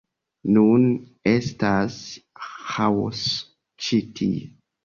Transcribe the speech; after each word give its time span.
Nun 0.53 0.85
estas 1.33 1.99
ĥaoso 2.47 3.39
ĉi 3.85 4.03
tie 4.21 4.45